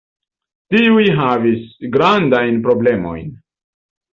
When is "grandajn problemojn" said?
1.99-3.29